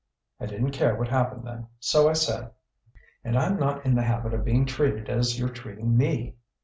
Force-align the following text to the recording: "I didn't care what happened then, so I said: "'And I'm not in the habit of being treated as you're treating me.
"I 0.39 0.47
didn't 0.47 0.71
care 0.71 0.95
what 0.95 1.09
happened 1.09 1.45
then, 1.45 1.67
so 1.79 2.09
I 2.09 2.13
said: 2.13 2.49
"'And 3.23 3.37
I'm 3.37 3.59
not 3.59 3.85
in 3.85 3.93
the 3.93 4.01
habit 4.01 4.33
of 4.33 4.43
being 4.43 4.65
treated 4.65 5.09
as 5.09 5.37
you're 5.37 5.47
treating 5.49 5.95
me. 5.95 6.33